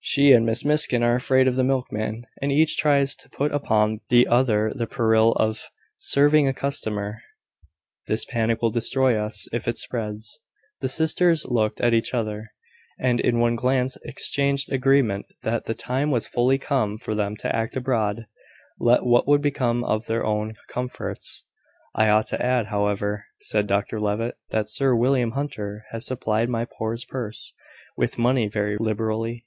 [0.00, 4.00] She and Miss Miskin are afraid of the milkman, and each tries to put upon
[4.08, 5.66] the other the peril of
[5.98, 7.20] serving a customer.
[8.06, 10.40] This panic will destroy us if it spreads."
[10.80, 12.52] The sisters looked at each other,
[12.98, 17.54] and in one glance exchanged agreement that the time was fully come for them to
[17.54, 18.26] act abroad,
[18.80, 21.44] let what would become of their home comforts.
[21.94, 26.64] "I ought to add, however," said Dr Levitt, "that Sir William Hunter has supplied my
[26.64, 27.52] poor's purse
[27.94, 29.44] with money very liberally.